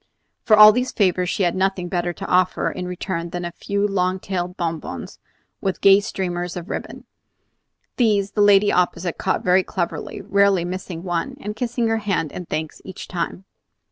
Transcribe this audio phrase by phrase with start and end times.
[0.45, 3.87] For all these favors she had nothing better to offer, in return, than a few
[3.87, 5.19] long tailed bonbons
[5.61, 7.05] with gay streamers of ribbon.
[7.97, 12.47] These the lady opposite caught very cleverly, rarely missing one, and kissing her hand in
[12.47, 13.45] thanks each time.